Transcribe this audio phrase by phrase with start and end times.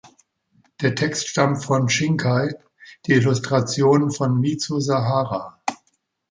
[0.81, 2.55] Der Text stammt von Shinkai,
[3.05, 5.61] die Illustrationen von Mizu Sahara.